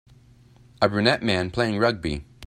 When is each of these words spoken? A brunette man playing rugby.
A 0.81 0.89
brunette 0.89 1.21
man 1.21 1.51
playing 1.51 1.77
rugby. 1.77 2.25